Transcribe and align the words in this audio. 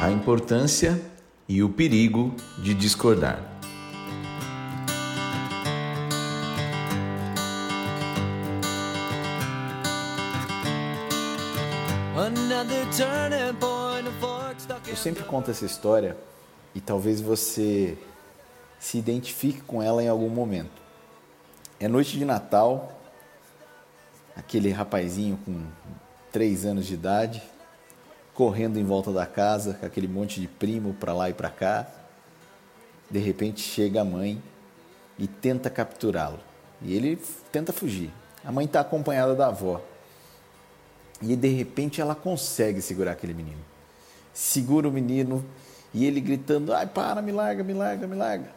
A 0.00 0.10
importância 0.10 1.00
e 1.48 1.62
o 1.62 1.68
perigo 1.68 2.34
de 2.58 2.74
discordar. 2.74 3.42
Eu 14.86 14.96
sempre 14.96 15.22
conto 15.24 15.50
essa 15.50 15.64
história 15.64 16.16
e 16.74 16.80
talvez 16.80 17.20
você 17.20 17.96
se 18.78 18.98
identifique 18.98 19.60
com 19.60 19.82
ela 19.82 20.02
em 20.02 20.08
algum 20.08 20.28
momento. 20.28 20.82
É 21.80 21.88
noite 21.88 22.18
de 22.18 22.24
Natal, 22.24 23.00
aquele 24.36 24.70
rapazinho 24.70 25.38
com 25.44 25.64
três 26.32 26.64
anos 26.64 26.86
de 26.86 26.94
idade, 26.94 27.42
correndo 28.34 28.78
em 28.78 28.84
volta 28.84 29.12
da 29.12 29.26
casa, 29.26 29.74
com 29.74 29.86
aquele 29.86 30.08
monte 30.08 30.40
de 30.40 30.46
primo 30.46 30.94
para 30.94 31.12
lá 31.12 31.28
e 31.28 31.34
para 31.34 31.50
cá. 31.50 31.86
De 33.10 33.18
repente 33.18 33.60
chega 33.60 34.02
a 34.02 34.04
mãe 34.04 34.42
e 35.18 35.26
tenta 35.26 35.68
capturá-lo. 35.68 36.38
E 36.80 36.94
ele 36.94 37.20
tenta 37.50 37.72
fugir. 37.72 38.10
A 38.44 38.52
mãe 38.52 38.66
está 38.66 38.80
acompanhada 38.80 39.34
da 39.34 39.48
avó. 39.48 39.80
E 41.20 41.34
de 41.34 41.48
repente 41.48 42.00
ela 42.00 42.14
consegue 42.14 42.80
segurar 42.80 43.12
aquele 43.12 43.34
menino. 43.34 43.60
Segura 44.32 44.88
o 44.88 44.92
menino 44.92 45.44
e 45.92 46.04
ele 46.04 46.20
gritando: 46.20 46.72
ai, 46.72 46.86
para, 46.86 47.20
me 47.20 47.32
larga, 47.32 47.64
me 47.64 47.72
larga, 47.72 48.06
me 48.06 48.14
larga. 48.14 48.50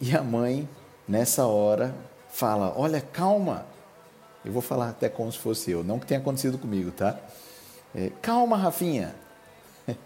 E 0.00 0.16
a 0.16 0.22
mãe, 0.22 0.68
nessa 1.06 1.46
hora, 1.46 1.94
fala: 2.30 2.72
olha, 2.76 3.00
calma. 3.00 3.66
Eu 4.44 4.52
vou 4.52 4.62
falar 4.62 4.90
até 4.90 5.08
como 5.08 5.30
se 5.30 5.38
fosse 5.38 5.70
eu, 5.70 5.82
não 5.82 5.98
que 5.98 6.06
tenha 6.06 6.20
acontecido 6.20 6.58
comigo, 6.58 6.90
tá? 6.90 7.18
É, 7.94 8.10
calma, 8.22 8.56
Rafinha. 8.56 9.14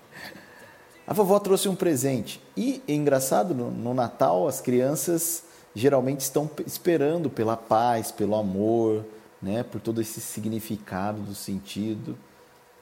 A 1.06 1.12
vovó 1.12 1.38
trouxe 1.38 1.68
um 1.68 1.74
presente. 1.74 2.40
E 2.56 2.82
engraçado, 2.88 3.54
no, 3.54 3.70
no 3.70 3.92
Natal, 3.92 4.48
as 4.48 4.60
crianças 4.60 5.44
geralmente 5.74 6.20
estão 6.20 6.50
esperando 6.66 7.28
pela 7.28 7.56
paz, 7.56 8.10
pelo 8.10 8.36
amor, 8.36 9.04
né, 9.40 9.62
por 9.62 9.80
todo 9.80 10.00
esse 10.00 10.20
significado 10.20 11.20
do 11.20 11.34
sentido. 11.34 12.16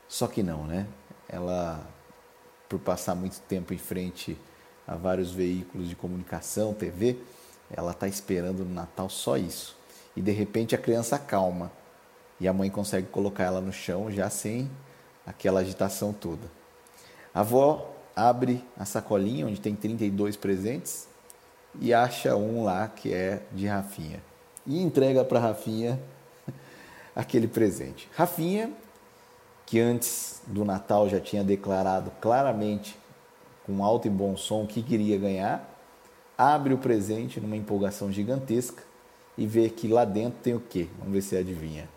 Só 0.09 0.27
que 0.27 0.43
não, 0.43 0.67
né? 0.67 0.87
Ela, 1.29 1.81
por 2.69 2.79
passar 2.79 3.15
muito 3.15 3.41
tempo 3.43 3.73
em 3.73 3.79
frente 3.79 4.37
a 4.87 4.97
vários 4.97 5.31
veículos 5.31 5.89
de 5.89 5.95
comunicação, 5.95 6.75
TV, 6.75 7.17
ela 7.71 7.93
está 7.93 8.09
esperando 8.09 8.65
no 8.65 8.75
Natal 8.75 9.09
só 9.09 9.37
isso. 9.37 9.80
E 10.17 10.21
de 10.21 10.31
repente 10.31 10.75
a 10.75 10.79
criança 10.79 11.19
calma 11.19 11.71
e 12.39 12.49
a 12.49 12.53
mãe 12.53 12.71
consegue 12.71 13.07
colocar 13.09 13.45
ela 13.45 13.61
no 13.61 13.73
chão 13.73 14.11
já 14.11 14.29
sem 14.31 14.71
aquela 15.27 15.61
agitação 15.61 16.13
toda. 16.13 16.51
A 17.33 17.41
avó 17.41 17.95
abre 18.17 18.65
a 18.77 18.85
sacolinha 18.85 19.47
onde 19.47 19.61
tem 19.61 19.75
32 19.75 20.37
presentes 20.37 21.09
e 21.81 21.95
acha 21.95 22.35
um 22.35 22.65
lá 22.65 22.89
que 22.89 23.15
é 23.15 23.43
de 23.53 23.67
Rafinha 23.67 24.21
e 24.67 24.81
entrega 24.81 25.25
para 25.25 25.39
Rafinha 25.39 26.01
aquele 27.15 27.47
presente. 27.47 28.09
Rafinha, 28.15 28.73
que 29.67 29.79
antes 29.79 30.43
do 30.47 30.65
Natal 30.65 31.09
já 31.09 31.21
tinha 31.21 31.45
declarado 31.45 32.11
claramente, 32.21 32.99
com 33.65 33.85
alto 33.85 34.09
e 34.09 34.11
bom 34.11 34.37
som, 34.37 34.67
que 34.67 34.83
queria 34.83 35.17
ganhar, 35.17 35.69
abre 36.37 36.75
o 36.75 36.79
presente 36.79 37.41
numa 37.41 37.57
empolgação 37.57 38.11
gigantesca 38.11 38.90
e 39.41 39.47
vê 39.47 39.71
que 39.71 39.89
lá 39.89 40.05
dentro 40.05 40.39
tem 40.43 40.55
o 40.55 40.61
quê? 40.61 40.87
Vamos 40.99 41.15
ver 41.15 41.23
se 41.23 41.35
adivinha. 41.35 41.89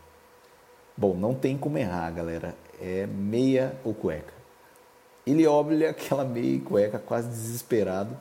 Bom, 0.96 1.14
não 1.14 1.36
tem 1.36 1.58
como 1.58 1.78
errar, 1.78 2.10
galera. 2.10 2.56
É 2.80 3.06
meia 3.06 3.78
ou 3.84 3.94
cueca. 3.94 4.34
Ele 5.28 5.46
olha 5.46 5.90
aquela 5.90 6.24
meia 6.24 6.56
e 6.56 6.60
cueca 6.62 6.98
quase 6.98 7.28
desesperado 7.28 8.18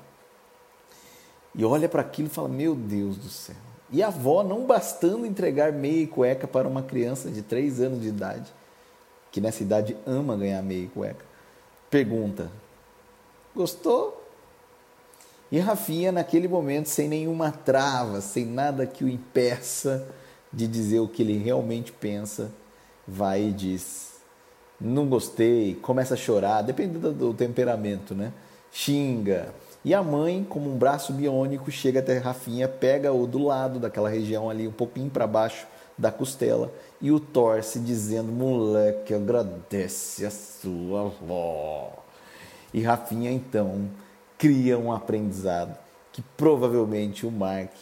e 1.54 1.64
olha 1.64 1.88
para 1.88 2.00
aquilo 2.00 2.26
e 2.26 2.30
fala: 2.30 2.48
Meu 2.48 2.74
Deus 2.74 3.16
do 3.16 3.28
céu, 3.28 3.54
e 3.92 4.02
a 4.02 4.08
avó, 4.08 4.42
não 4.42 4.66
bastando 4.66 5.24
entregar 5.24 5.72
meia 5.72 6.02
e 6.02 6.06
cueca 6.08 6.48
para 6.48 6.66
uma 6.66 6.82
criança 6.82 7.30
de 7.30 7.42
3 7.42 7.80
anos 7.80 8.00
de 8.02 8.08
idade, 8.08 8.52
que 9.30 9.40
nessa 9.40 9.62
idade 9.62 9.96
ama 10.04 10.36
ganhar 10.36 10.62
meia 10.62 10.86
e 10.86 10.88
cueca, 10.88 11.24
pergunta: 11.88 12.50
Gostou? 13.54 14.20
E 15.52 15.58
Rafinha, 15.58 16.10
naquele 16.10 16.48
momento, 16.48 16.88
sem 16.88 17.06
nenhuma 17.06 17.52
trava, 17.52 18.22
sem 18.22 18.46
nada 18.46 18.86
que 18.86 19.04
o 19.04 19.08
impeça 19.08 20.08
de 20.50 20.66
dizer 20.66 21.00
o 21.00 21.06
que 21.06 21.20
ele 21.20 21.36
realmente 21.36 21.92
pensa, 21.92 22.50
vai 23.06 23.42
e 23.48 23.52
diz: 23.52 24.14
Não 24.80 25.06
gostei, 25.06 25.74
começa 25.74 26.14
a 26.14 26.16
chorar, 26.16 26.62
depende 26.62 26.98
do 26.98 27.34
temperamento, 27.34 28.14
né? 28.14 28.32
Xinga, 28.72 29.54
e 29.84 29.92
a 29.92 30.02
mãe, 30.02 30.42
como 30.48 30.72
um 30.72 30.78
braço 30.78 31.12
biônico, 31.12 31.70
chega 31.70 32.00
até 32.00 32.16
Rafinha, 32.16 32.66
pega 32.66 33.12
o 33.12 33.26
do 33.26 33.44
lado 33.44 33.78
daquela 33.78 34.08
região 34.08 34.48
ali, 34.48 34.66
um 34.66 34.72
pouquinho 34.72 35.10
para 35.10 35.26
baixo 35.26 35.66
da 35.98 36.10
costela 36.10 36.72
e 36.98 37.12
o 37.12 37.20
torce, 37.20 37.78
dizendo: 37.78 38.32
Moleque, 38.32 39.12
agradece 39.12 40.24
a 40.24 40.30
sua 40.30 41.02
avó. 41.02 41.92
E 42.72 42.80
Rafinha 42.80 43.30
então 43.30 43.90
cria 44.42 44.76
um 44.76 44.90
aprendizado 44.90 45.78
que 46.12 46.20
provavelmente 46.36 47.24
o 47.24 47.30
marque 47.30 47.78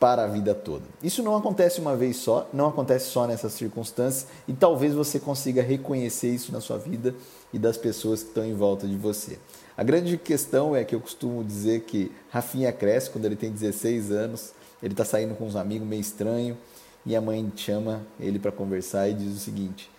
para 0.00 0.24
a 0.24 0.26
vida 0.26 0.54
toda. 0.54 0.86
Isso 1.02 1.22
não 1.22 1.36
acontece 1.36 1.82
uma 1.82 1.94
vez 1.94 2.16
só, 2.16 2.48
não 2.50 2.66
acontece 2.66 3.10
só 3.10 3.26
nessas 3.26 3.52
circunstâncias 3.52 4.26
e 4.48 4.54
talvez 4.54 4.94
você 4.94 5.20
consiga 5.20 5.60
reconhecer 5.60 6.30
isso 6.30 6.50
na 6.50 6.62
sua 6.62 6.78
vida 6.78 7.14
e 7.52 7.58
das 7.58 7.76
pessoas 7.76 8.22
que 8.22 8.30
estão 8.30 8.42
em 8.42 8.54
volta 8.54 8.88
de 8.88 8.96
você. 8.96 9.38
A 9.76 9.84
grande 9.84 10.16
questão 10.16 10.74
é 10.74 10.82
que 10.82 10.94
eu 10.94 11.00
costumo 11.00 11.44
dizer 11.44 11.82
que 11.82 12.10
Rafinha 12.30 12.72
cresce 12.72 13.10
quando 13.10 13.26
ele 13.26 13.36
tem 13.36 13.52
16 13.52 14.10
anos, 14.10 14.54
ele 14.82 14.94
está 14.94 15.04
saindo 15.04 15.34
com 15.34 15.44
uns 15.44 15.56
amigos 15.56 15.86
meio 15.86 16.00
estranho 16.00 16.56
e 17.04 17.14
a 17.14 17.20
mãe 17.20 17.52
chama 17.54 18.00
ele 18.18 18.38
para 18.38 18.50
conversar 18.50 19.10
e 19.10 19.12
diz 19.12 19.36
o 19.36 19.38
seguinte: 19.38 19.90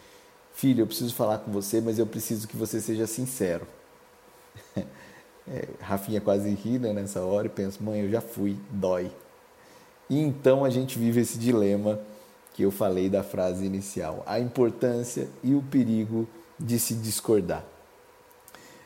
Filho, 0.56 0.81
eu 0.81 0.88
preciso 0.88 1.14
falar 1.14 1.38
com 1.38 1.52
você, 1.52 1.80
mas 1.80 2.00
eu 2.00 2.08
preciso 2.08 2.48
que 2.48 2.58
você 2.58 2.81
seja 2.81 3.06
sincero. 3.06 3.68
É, 5.52 5.68
Rafinha 5.82 6.22
quase 6.22 6.50
ri 6.50 6.78
né, 6.78 6.94
nessa 6.94 7.22
hora 7.22 7.48
e 7.48 7.50
pensa: 7.50 7.84
Mãe, 7.84 8.02
eu 8.02 8.10
já 8.10 8.22
fui, 8.22 8.58
dói. 8.70 9.12
E 10.10 10.20
então 10.20 10.64
a 10.64 10.70
gente 10.70 10.98
vive 10.98 11.22
esse 11.22 11.38
dilema 11.38 12.00
que 12.54 12.64
eu 12.64 12.72
falei 12.72 13.10
da 13.10 13.24
frase 13.24 13.66
inicial: 13.66 14.24
a 14.26 14.40
importância 14.40 15.28
e 15.44 15.56
o 15.56 15.62
perigo 15.62 16.28
de 16.60 16.78
se 16.78 16.94
discordar. 16.94 17.64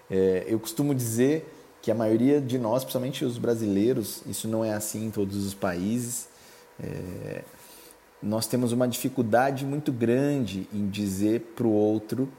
É, 0.09 0.46
eu 0.47 0.59
costumo 0.59 0.94
dizer 0.94 1.51
que 1.81 1.91
a 1.91 1.96
maioria 1.96 2.40
de 2.40 2.57
nós, 2.57 2.84
principalmente 2.84 3.25
os 3.25 3.38
brasileiros, 3.38 4.22
isso 4.25 4.47
não 4.47 4.63
é 4.63 4.74
assim 4.74 5.07
em 5.07 5.12
todos 5.12 5.45
os 5.45 5.53
países, 5.53 6.30
é, 6.80 7.44
nós 8.22 8.47
temos 8.47 8.72
uma 8.72 8.88
dificuldade 8.88 9.66
muito 9.66 9.91
grande 9.91 10.68
em 10.72 10.88
dizer 10.88 11.41
para 11.56 11.68
o 11.68 11.72
outro 11.72 12.30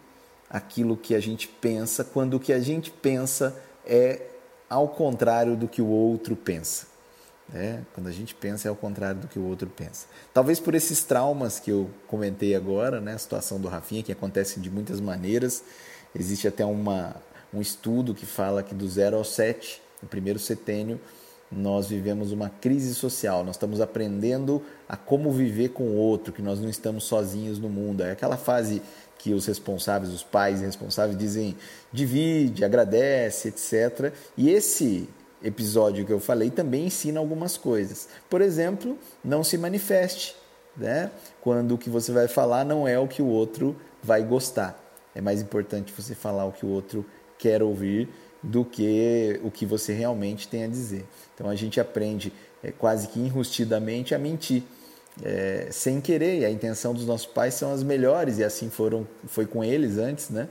aquilo 0.48 0.96
que 0.96 1.14
a 1.14 1.20
gente 1.20 1.46
pensa, 1.46 2.02
quando 2.02 2.34
o 2.34 2.40
que 2.40 2.52
a 2.52 2.60
gente 2.60 2.90
pensa 2.90 3.54
é 3.86 4.22
ao 4.68 4.88
contrário 4.88 5.56
do 5.56 5.68
que 5.68 5.82
o 5.82 5.86
outro 5.86 6.34
pensa. 6.34 6.86
Né? 7.48 7.84
Quando 7.94 8.08
a 8.08 8.12
gente 8.12 8.34
pensa 8.34 8.68
é 8.68 8.70
ao 8.70 8.76
contrário 8.76 9.20
do 9.20 9.28
que 9.28 9.38
o 9.38 9.46
outro 9.46 9.68
pensa. 9.68 10.06
Talvez 10.32 10.58
por 10.58 10.74
esses 10.74 11.04
traumas 11.04 11.60
que 11.60 11.70
eu 11.70 11.90
comentei 12.06 12.54
agora, 12.54 13.00
né? 13.00 13.14
a 13.14 13.18
situação 13.18 13.60
do 13.60 13.68
Rafinha, 13.68 14.02
que 14.02 14.12
acontece 14.12 14.60
de 14.60 14.70
muitas 14.70 15.00
maneiras, 15.00 15.62
existe 16.14 16.48
até 16.48 16.64
uma, 16.64 17.16
um 17.52 17.60
estudo 17.60 18.14
que 18.14 18.26
fala 18.26 18.62
que 18.62 18.74
do 18.74 18.88
0 18.88 19.16
ao 19.16 19.24
7, 19.24 19.82
no 20.02 20.08
primeiro 20.08 20.38
setênio, 20.38 21.00
nós 21.50 21.88
vivemos 21.88 22.32
uma 22.32 22.48
crise 22.48 22.94
social, 22.94 23.44
nós 23.44 23.54
estamos 23.54 23.80
aprendendo 23.80 24.62
a 24.88 24.96
como 24.96 25.30
viver 25.30 25.68
com 25.68 25.84
o 25.84 25.94
outro, 25.94 26.32
que 26.32 26.42
nós 26.42 26.58
não 26.58 26.68
estamos 26.68 27.04
sozinhos 27.04 27.58
no 27.58 27.68
mundo. 27.68 28.02
É 28.02 28.10
aquela 28.10 28.36
fase 28.36 28.82
que 29.24 29.32
os 29.32 29.46
responsáveis, 29.46 30.12
os 30.12 30.22
pais 30.22 30.60
responsáveis 30.60 31.16
dizem 31.16 31.56
divide, 31.90 32.62
agradece, 32.62 33.48
etc. 33.48 34.12
E 34.36 34.50
esse 34.50 35.08
episódio 35.42 36.04
que 36.04 36.12
eu 36.12 36.20
falei 36.20 36.50
também 36.50 36.88
ensina 36.88 37.20
algumas 37.20 37.56
coisas. 37.56 38.06
Por 38.28 38.42
exemplo, 38.42 38.98
não 39.24 39.42
se 39.42 39.56
manifeste, 39.56 40.36
né? 40.76 41.10
Quando 41.40 41.74
o 41.74 41.78
que 41.78 41.88
você 41.88 42.12
vai 42.12 42.28
falar 42.28 42.66
não 42.66 42.86
é 42.86 42.98
o 42.98 43.08
que 43.08 43.22
o 43.22 43.26
outro 43.26 43.74
vai 44.02 44.22
gostar. 44.22 44.78
É 45.14 45.22
mais 45.22 45.40
importante 45.40 45.90
você 45.96 46.14
falar 46.14 46.44
o 46.44 46.52
que 46.52 46.66
o 46.66 46.68
outro 46.68 47.02
quer 47.38 47.62
ouvir 47.62 48.10
do 48.42 48.62
que 48.62 49.40
o 49.42 49.50
que 49.50 49.64
você 49.64 49.94
realmente 49.94 50.46
tem 50.48 50.64
a 50.64 50.68
dizer. 50.68 51.06
Então 51.34 51.48
a 51.48 51.54
gente 51.54 51.80
aprende 51.80 52.30
é, 52.62 52.70
quase 52.70 53.08
que 53.08 53.18
enrustidamente 53.18 54.14
a 54.14 54.18
mentir. 54.18 54.64
É, 55.22 55.68
sem 55.70 56.00
querer, 56.00 56.40
e 56.40 56.44
a 56.44 56.50
intenção 56.50 56.92
dos 56.92 57.06
nossos 57.06 57.26
pais 57.26 57.54
são 57.54 57.72
as 57.72 57.82
melhores, 57.82 58.38
e 58.38 58.44
assim 58.44 58.68
foram, 58.68 59.06
foi 59.26 59.46
com 59.46 59.62
eles 59.62 59.96
antes, 59.96 60.30
né? 60.30 60.48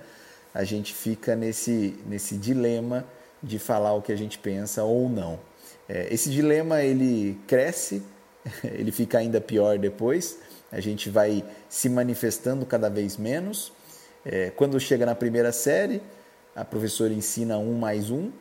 A 0.54 0.64
gente 0.64 0.94
fica 0.94 1.36
nesse, 1.36 2.00
nesse 2.06 2.38
dilema 2.38 3.06
de 3.42 3.60
falar 3.60 3.94
o 3.94 4.02
que 4.02 4.12
a 4.12 4.16
gente 4.16 4.38
pensa 4.38 4.84
ou 4.84 5.10
não. 5.10 5.38
É, 5.90 6.08
esse 6.14 6.30
dilema 6.30 6.82
ele 6.82 7.38
cresce, 7.46 8.02
ele 8.64 8.92
fica 8.92 9.18
ainda 9.18 9.42
pior 9.42 9.78
depois, 9.78 10.38
a 10.72 10.80
gente 10.80 11.10
vai 11.10 11.44
se 11.68 11.90
manifestando 11.90 12.66
cada 12.66 12.90
vez 12.90 13.18
menos, 13.18 13.72
É, 14.26 14.52
quando 14.52 14.80
chega 14.80 15.06
na 15.06 15.16
primeira 15.16 15.52
série, 15.52 16.02
a 16.56 16.64
professora 16.64 17.14
ensina 17.14 17.58
um 17.58 17.74
mais 17.78 18.10
um, 18.10 18.32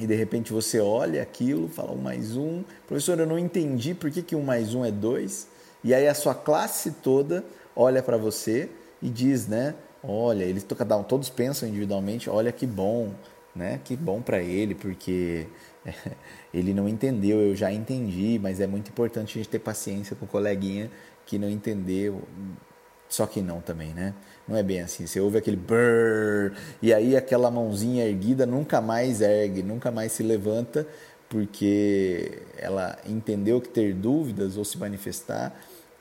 e 0.00 0.06
de 0.06 0.14
repente 0.14 0.52
você 0.52 0.80
olha 0.80 1.22
aquilo, 1.22 1.68
fala 1.68 1.92
um 1.92 1.98
mais 1.98 2.36
um, 2.36 2.64
professor, 2.86 3.18
eu 3.18 3.26
não 3.26 3.38
entendi 3.38 3.94
por 3.94 4.10
que, 4.10 4.22
que 4.22 4.34
um 4.34 4.42
mais 4.42 4.74
um 4.74 4.84
é 4.84 4.90
dois, 4.90 5.46
e 5.84 5.92
aí 5.92 6.08
a 6.08 6.14
sua 6.14 6.34
classe 6.34 6.90
toda 7.02 7.44
olha 7.76 8.02
para 8.02 8.16
você 8.16 8.68
e 9.02 9.08
diz, 9.08 9.46
né? 9.46 9.74
Olha, 10.02 10.44
eles 10.44 10.64
todos 11.06 11.28
pensam 11.28 11.68
individualmente, 11.68 12.30
olha 12.30 12.50
que 12.50 12.66
bom, 12.66 13.12
né? 13.54 13.80
Que 13.84 13.96
bom 13.96 14.22
para 14.22 14.42
ele, 14.42 14.74
porque 14.74 15.46
ele 16.52 16.72
não 16.72 16.88
entendeu, 16.88 17.38
eu 17.38 17.54
já 17.54 17.70
entendi, 17.70 18.38
mas 18.42 18.60
é 18.60 18.66
muito 18.66 18.88
importante 18.88 19.38
a 19.38 19.42
gente 19.42 19.48
ter 19.48 19.58
paciência 19.58 20.16
com 20.16 20.24
o 20.24 20.28
coleguinha 20.28 20.90
que 21.26 21.38
não 21.38 21.48
entendeu. 21.48 22.22
Só 23.10 23.26
que 23.26 23.42
não 23.42 23.60
também, 23.60 23.92
né? 23.92 24.14
Não 24.46 24.56
é 24.56 24.62
bem 24.62 24.80
assim. 24.80 25.06
Você 25.06 25.20
ouve 25.20 25.36
aquele 25.36 25.56
brrr, 25.56 26.56
e 26.80 26.94
aí 26.94 27.16
aquela 27.16 27.50
mãozinha 27.50 28.06
erguida 28.06 28.46
nunca 28.46 28.80
mais 28.80 29.20
ergue, 29.20 29.62
nunca 29.62 29.90
mais 29.90 30.12
se 30.12 30.22
levanta, 30.22 30.86
porque 31.28 32.40
ela 32.56 32.96
entendeu 33.04 33.60
que 33.60 33.68
ter 33.68 33.92
dúvidas 33.92 34.56
ou 34.56 34.64
se 34.64 34.78
manifestar 34.78 35.54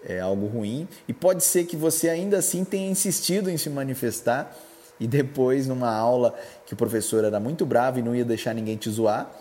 é 0.06 0.20
algo 0.20 0.46
ruim. 0.46 0.88
E 1.08 1.14
pode 1.14 1.44
ser 1.44 1.66
que 1.66 1.76
você 1.76 2.10
ainda 2.10 2.38
assim 2.38 2.64
tenha 2.64 2.90
insistido 2.90 3.50
em 3.50 3.58
se 3.58 3.70
manifestar 3.70 4.56
e 5.00 5.08
depois, 5.08 5.66
numa 5.66 5.92
aula 5.92 6.36
que 6.66 6.74
o 6.74 6.78
professor 6.78 7.24
era 7.24 7.40
muito 7.40 7.66
bravo 7.66 8.00
e 8.00 8.02
não 8.04 8.16
ia 8.16 8.26
deixar 8.26 8.54
ninguém 8.54 8.78
te 8.78 8.90
zoar, 8.90 9.32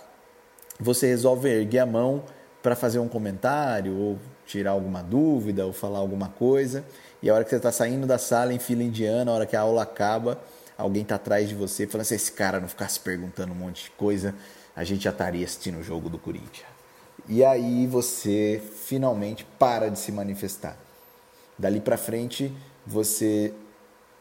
você 0.80 1.06
resolve 1.06 1.48
erguer 1.48 1.80
a 1.80 1.86
mão 1.86 2.24
para 2.62 2.74
fazer 2.74 2.98
um 2.98 3.08
comentário 3.08 3.94
ou 3.94 4.18
tirar 4.48 4.70
alguma 4.70 5.02
dúvida 5.02 5.66
ou 5.66 5.72
falar 5.72 5.98
alguma 5.98 6.28
coisa. 6.30 6.84
E 7.22 7.28
a 7.28 7.34
hora 7.34 7.44
que 7.44 7.50
você 7.50 7.56
está 7.56 7.70
saindo 7.70 8.06
da 8.06 8.18
sala 8.18 8.52
em 8.52 8.58
fila 8.58 8.82
indiana, 8.82 9.30
a 9.30 9.34
hora 9.34 9.46
que 9.46 9.54
a 9.54 9.60
aula 9.60 9.82
acaba, 9.82 10.40
alguém 10.76 11.02
está 11.02 11.16
atrás 11.16 11.48
de 11.48 11.54
você 11.54 11.86
falando: 11.86 12.06
se 12.06 12.14
esse 12.14 12.32
cara 12.32 12.58
não 12.58 12.66
ficasse 12.66 12.98
perguntando 12.98 13.52
um 13.52 13.56
monte 13.56 13.84
de 13.84 13.90
coisa, 13.90 14.34
a 14.74 14.82
gente 14.82 15.04
já 15.04 15.10
estaria 15.10 15.44
assistindo 15.44 15.78
o 15.78 15.82
jogo 15.82 16.08
do 16.08 16.18
Corinthians. 16.18 16.66
E 17.28 17.44
aí 17.44 17.86
você 17.86 18.62
finalmente 18.86 19.44
para 19.58 19.90
de 19.90 19.98
se 19.98 20.10
manifestar. 20.10 20.76
Dali 21.58 21.80
para 21.80 21.98
frente, 21.98 22.52
você 22.86 23.52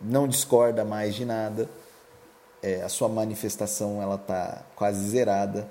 não 0.02 0.28
discorda 0.28 0.84
mais 0.84 1.16
de 1.16 1.24
nada, 1.24 1.70
é, 2.62 2.82
a 2.82 2.90
sua 2.90 3.08
manifestação 3.08 4.02
ela 4.02 4.16
está 4.16 4.64
quase 4.76 5.08
zerada. 5.08 5.70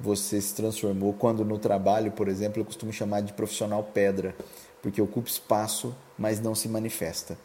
Você 0.00 0.40
se 0.40 0.54
transformou 0.54 1.12
quando 1.12 1.44
no 1.44 1.58
trabalho, 1.58 2.12
por 2.12 2.28
exemplo, 2.28 2.60
eu 2.60 2.64
costumo 2.64 2.92
chamar 2.92 3.20
de 3.20 3.32
profissional 3.32 3.82
pedra, 3.82 4.34
porque 4.80 5.02
ocupa 5.02 5.28
espaço, 5.28 5.94
mas 6.16 6.40
não 6.40 6.54
se 6.54 6.68
manifesta. 6.68 7.36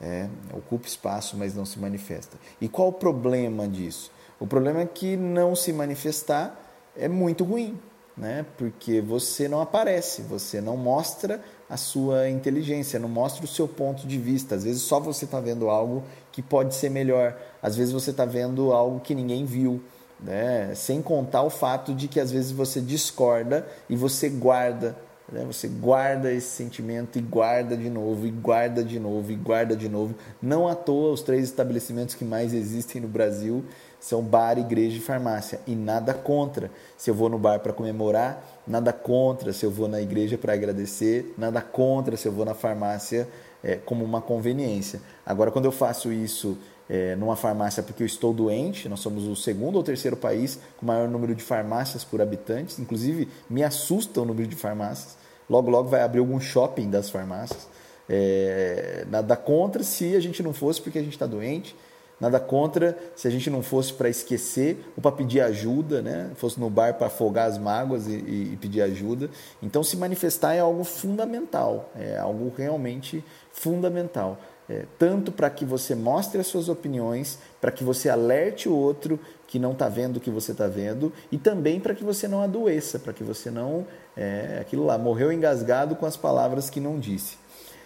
É, 0.00 0.28
ocupa 0.52 0.86
espaço, 0.86 1.36
mas 1.36 1.54
não 1.54 1.64
se 1.64 1.78
manifesta. 1.78 2.36
E 2.60 2.68
qual 2.68 2.88
o 2.88 2.92
problema 2.92 3.66
disso? 3.66 4.10
O 4.40 4.46
problema 4.46 4.80
é 4.80 4.86
que 4.86 5.16
não 5.16 5.56
se 5.56 5.72
manifestar 5.72 6.58
é 6.96 7.08
muito 7.08 7.44
ruim, 7.44 7.78
né? 8.16 8.46
Porque 8.56 9.00
você 9.00 9.48
não 9.48 9.60
aparece, 9.60 10.22
você 10.22 10.60
não 10.60 10.76
mostra 10.76 11.42
a 11.68 11.76
sua 11.76 12.30
inteligência, 12.30 12.98
não 12.98 13.08
mostra 13.08 13.44
o 13.44 13.48
seu 13.48 13.68
ponto 13.68 14.06
de 14.06 14.18
vista. 14.18 14.54
Às 14.54 14.64
vezes 14.64 14.82
só 14.82 14.98
você 14.98 15.24
está 15.24 15.40
vendo 15.40 15.68
algo 15.68 16.04
que 16.32 16.40
pode 16.40 16.74
ser 16.74 16.90
melhor, 16.90 17.36
às 17.60 17.76
vezes 17.76 17.92
você 17.92 18.10
está 18.10 18.24
vendo 18.24 18.72
algo 18.72 19.00
que 19.00 19.14
ninguém 19.14 19.44
viu. 19.44 19.82
Né? 20.20 20.72
Sem 20.74 21.00
contar 21.00 21.42
o 21.42 21.50
fato 21.50 21.94
de 21.94 22.08
que 22.08 22.18
às 22.18 22.30
vezes 22.30 22.50
você 22.50 22.80
discorda 22.80 23.66
e 23.88 23.94
você 23.94 24.28
guarda, 24.28 24.96
né? 25.30 25.44
você 25.46 25.68
guarda 25.68 26.32
esse 26.32 26.48
sentimento 26.48 27.18
e 27.18 27.22
guarda 27.22 27.76
de 27.76 27.88
novo, 27.88 28.26
e 28.26 28.30
guarda 28.30 28.82
de 28.82 28.98
novo, 28.98 29.30
e 29.30 29.36
guarda 29.36 29.76
de 29.76 29.88
novo. 29.88 30.14
Não 30.42 30.66
à 30.66 30.74
toa, 30.74 31.12
os 31.12 31.22
três 31.22 31.44
estabelecimentos 31.44 32.14
que 32.14 32.24
mais 32.24 32.52
existem 32.52 33.00
no 33.00 33.08
Brasil 33.08 33.64
são 34.00 34.22
bar, 34.22 34.58
igreja 34.58 34.96
e 34.96 35.00
farmácia. 35.00 35.60
E 35.66 35.74
nada 35.74 36.14
contra. 36.14 36.70
Se 36.96 37.10
eu 37.10 37.14
vou 37.14 37.28
no 37.28 37.38
bar 37.38 37.60
para 37.60 37.72
comemorar, 37.72 38.44
nada 38.66 38.92
contra. 38.92 39.52
Se 39.52 39.66
eu 39.66 39.70
vou 39.70 39.88
na 39.88 40.00
igreja 40.00 40.38
para 40.38 40.52
agradecer, 40.52 41.34
nada 41.36 41.60
contra. 41.60 42.16
Se 42.16 42.26
eu 42.26 42.32
vou 42.32 42.44
na 42.44 42.54
farmácia 42.54 43.28
é, 43.62 43.76
como 43.76 44.04
uma 44.04 44.20
conveniência. 44.20 45.00
Agora, 45.26 45.50
quando 45.50 45.64
eu 45.64 45.72
faço 45.72 46.12
isso 46.12 46.56
é, 46.88 47.14
numa 47.16 47.36
farmácia 47.36 47.82
porque 47.82 48.02
eu 48.02 48.06
estou 48.06 48.32
doente, 48.32 48.88
nós 48.88 49.00
somos 49.00 49.24
o 49.24 49.36
segundo 49.36 49.76
ou 49.76 49.82
terceiro 49.82 50.16
país 50.16 50.58
com 50.76 50.86
maior 50.86 51.08
número 51.08 51.34
de 51.34 51.42
farmácias 51.42 52.04
por 52.04 52.20
habitantes. 52.20 52.78
Inclusive, 52.78 53.28
me 53.48 53.62
assusta 53.62 54.20
o 54.20 54.24
número 54.24 54.48
de 54.48 54.56
farmácias. 54.56 55.16
Logo, 55.48 55.70
logo 55.70 55.88
vai 55.88 56.02
abrir 56.02 56.20
algum 56.20 56.40
shopping 56.40 56.90
das 56.90 57.10
farmácias. 57.10 57.68
É, 58.08 59.04
nada 59.10 59.36
contra 59.36 59.82
se 59.82 60.16
a 60.16 60.20
gente 60.20 60.42
não 60.42 60.52
fosse 60.52 60.80
porque 60.80 60.98
a 60.98 61.02
gente 61.02 61.12
está 61.12 61.26
doente 61.26 61.76
Nada 62.20 62.40
contra 62.40 62.98
se 63.14 63.28
a 63.28 63.30
gente 63.30 63.48
não 63.48 63.62
fosse 63.62 63.92
para 63.92 64.08
esquecer 64.08 64.76
ou 64.96 65.02
para 65.02 65.12
pedir 65.12 65.40
ajuda, 65.40 66.02
né? 66.02 66.30
fosse 66.34 66.58
no 66.58 66.68
bar 66.68 66.94
para 66.94 67.06
afogar 67.06 67.48
as 67.48 67.56
mágoas 67.56 68.08
e, 68.08 68.14
e, 68.14 68.58
pedir 68.60 68.82
ajuda. 68.82 69.30
Então, 69.62 69.84
se 69.84 69.96
manifestar 69.96 70.54
é 70.54 70.60
algo 70.60 70.82
fundamental, 70.82 71.90
é 71.96 72.18
algo 72.18 72.52
realmente 72.56 73.24
fundamental. 73.52 74.36
É, 74.68 74.84
tanto 74.98 75.32
para 75.32 75.48
que 75.48 75.64
você 75.64 75.94
mostre 75.94 76.38
as 76.38 76.46
suas 76.46 76.68
opiniões, 76.68 77.38
para 77.58 77.70
que 77.70 77.82
você 77.82 78.10
alerte 78.10 78.68
o 78.68 78.74
outro 78.74 79.18
que 79.46 79.58
não 79.58 79.72
está 79.72 79.88
vendo 79.88 80.18
o 80.18 80.20
que 80.20 80.30
você 80.30 80.52
está 80.52 80.66
vendo, 80.66 81.10
e 81.32 81.38
também 81.38 81.80
para 81.80 81.94
que 81.94 82.04
você 82.04 82.28
não 82.28 82.42
adoeça, 82.42 82.98
para 82.98 83.14
que 83.14 83.24
você 83.24 83.50
não. 83.50 83.86
É, 84.14 84.58
aquilo 84.60 84.84
lá, 84.84 84.98
morreu 84.98 85.32
engasgado 85.32 85.96
com 85.96 86.04
as 86.04 86.16
palavras 86.16 86.68
que 86.68 86.80
não 86.80 86.98
disse. 86.98 87.38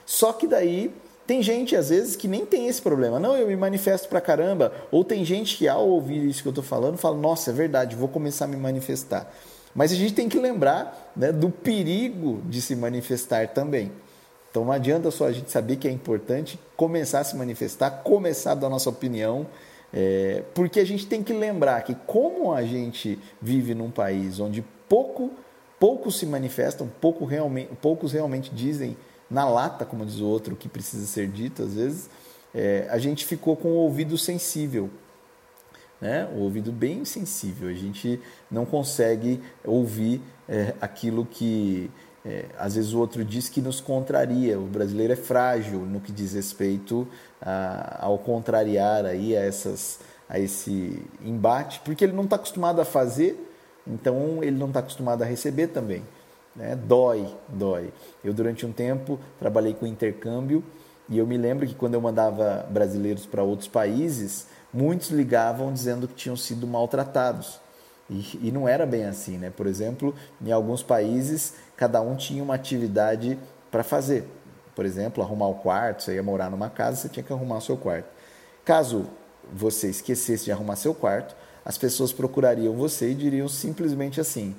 Só 0.05 0.33
que 0.33 0.47
daí 0.49 0.93
tem 1.27 1.41
gente, 1.41 1.77
às 1.77 1.91
vezes, 1.91 2.17
que 2.17 2.27
nem 2.27 2.45
tem 2.45 2.67
esse 2.67 2.83
problema. 2.83 3.21
Não, 3.21 3.37
eu 3.37 3.47
me 3.47 3.57
manifesto 3.57 4.09
pra 4.09 4.21
caramba. 4.21 4.73
Ou 4.91 5.05
tem 5.05 5.25
gente 5.25 5.57
que, 5.57 5.69
ao 5.69 5.89
ouvir 5.89 6.29
isso 6.29 6.43
que 6.43 6.49
eu 6.49 6.51
estou 6.51 6.65
falando, 6.65 6.99
fala: 6.99 7.17
Nossa, 7.17 7.51
é 7.51 7.55
verdade, 7.55 7.95
vou 7.95 8.09
começar 8.09 8.47
a 8.47 8.49
me 8.49 8.57
manifestar. 8.57 9.33
Mas 9.75 9.93
a 9.93 9.95
gente 9.95 10.15
tem 10.15 10.29
que 10.29 10.39
lembrar 10.39 11.13
né, 11.17 11.33
do 11.33 11.49
perigo 11.49 12.43
de 12.47 12.61
se 12.61 12.75
manifestar 12.75 13.49
também. 13.49 13.93
Então 14.53 14.67
não 14.67 14.73
adianta 14.73 15.11
só 15.11 15.25
a 15.27 15.33
gente 15.33 15.51
saber 15.51 15.77
que 15.77 15.89
é 15.89 15.91
importante 15.91 16.61
começar 16.77 17.21
a 17.21 17.25
se 17.25 17.35
manifestar, 17.35 17.91
começar 18.03 18.53
a 18.53 18.55
dar 18.55 18.69
nossa 18.69 18.91
opinião, 18.91 19.47
é, 19.91 20.43
porque 20.55 20.79
a 20.79 20.85
gente 20.85 21.07
tem 21.07 21.23
que 21.23 21.33
lembrar 21.33 21.81
que 21.81 21.95
como 22.07 22.53
a 22.53 22.63
gente 22.63 23.19
vive 23.41 23.75
num 23.75 23.91
país 23.91 24.39
onde 24.39 24.63
pouco, 24.87 25.31
poucos 25.81 26.19
se 26.19 26.27
manifestam, 26.27 26.87
pouco 27.01 27.25
realmente, 27.25 27.71
poucos 27.81 28.13
realmente 28.13 28.55
dizem 28.55 28.95
na 29.31 29.49
lata, 29.49 29.87
como 29.87 30.05
diz 30.05 30.21
o 30.21 30.27
outro, 30.27 30.53
o 30.53 30.57
que 30.57 30.69
precisa 30.69 31.07
ser 31.07 31.29
dito, 31.29 31.63
às 31.63 31.73
vezes, 31.73 32.11
é, 32.55 32.87
a 32.91 32.99
gente 32.99 33.25
ficou 33.25 33.57
com 33.57 33.69
o 33.69 33.77
ouvido 33.77 34.19
sensível. 34.19 34.91
Né? 35.99 36.29
O 36.37 36.41
ouvido 36.41 36.71
bem 36.71 37.07
sensível. 37.07 37.71
A 37.71 37.73
gente 37.73 38.21
não 38.51 38.67
consegue 38.67 39.41
ouvir 39.65 40.21
é, 40.47 40.75
aquilo 40.79 41.25
que 41.25 41.91
é, 42.25 42.47
às 42.59 42.77
vezes 42.77 42.93
o 42.93 43.01
outro 43.01 43.25
diz 43.25 43.49
que 43.49 43.61
nos 43.61 43.81
contraria. 43.81 44.59
O 44.59 44.67
brasileiro 44.67 45.13
é 45.13 45.17
frágil 45.17 45.81
no 45.81 46.01
que 46.01 46.13
diz 46.13 46.35
respeito 46.35 47.07
a, 47.41 48.05
ao 48.05 48.19
contrariar 48.19 49.05
aí 49.05 49.37
a, 49.37 49.41
essas, 49.41 50.01
a 50.29 50.39
esse 50.39 51.03
embate, 51.25 51.81
porque 51.85 52.05
ele 52.05 52.13
não 52.13 52.25
está 52.25 52.37
acostumado 52.37 52.81
a 52.81 52.85
fazer, 52.85 53.37
então 53.87 54.43
ele 54.43 54.57
não 54.57 54.69
está 54.69 54.81
acostumado 54.81 55.23
a 55.23 55.27
receber 55.27 55.69
também. 55.69 56.03
Né? 56.55 56.77
Dói, 56.77 57.27
dói. 57.49 57.93
Eu, 58.23 58.33
durante 58.33 58.65
um 58.65 58.73
tempo, 58.73 59.19
trabalhei 59.39 59.75
com 59.75 59.87
intercâmbio 59.87 60.63
e 61.09 61.19
eu 61.19 61.27
me 61.27 61.37
lembro 61.37 61.67
que 61.67 61.75
quando 61.75 61.95
eu 61.95 62.01
mandava 62.01 62.67
brasileiros 62.71 63.27
para 63.27 63.43
outros 63.43 63.69
países, 63.69 64.47
muitos 64.73 65.11
ligavam 65.11 65.73
dizendo 65.73 66.07
que 66.07 66.15
tinham 66.15 66.37
sido 66.37 66.67
maltratados. 66.67 67.61
E, 68.09 68.49
e, 68.49 68.53
não 68.53 68.69
era 68.69 68.85
bem 68.85 69.05
assim, 69.05 69.39
né? 69.39 69.51
Por 69.51 69.67
exemplo, 69.67 70.15
em 70.45 70.53
alguns 70.53 70.83
países, 70.83 71.55
cada 71.83 72.01
um 72.01 72.15
tinha 72.15 72.41
uma 72.41 72.55
atividade 72.55 73.37
para 73.69 73.83
fazer. 73.83 74.25
Por 74.73 74.87
exemplo, 74.87 75.21
arrumar 75.21 75.49
o 75.49 75.57
quarto, 75.57 76.05
você 76.05 76.15
ia 76.15 76.23
morar 76.23 76.49
numa 76.49 76.71
casa, 76.71 76.97
você 76.97 77.09
tinha 77.09 77.25
que 77.25 77.33
arrumar 77.33 77.57
o 77.57 77.61
seu 77.61 77.77
quarto. 77.77 78.07
Caso 78.65 79.07
você 79.53 79.91
esquecesse 79.91 80.45
de 80.45 80.53
arrumar 80.53 80.77
seu 80.77 80.95
quarto, 80.95 81.35
as 81.65 81.77
pessoas 81.77 82.13
procurariam 82.13 82.73
você 82.75 83.11
e 83.11 83.15
diriam 83.17 83.49
simplesmente 83.49 84.21
assim: 84.21 84.55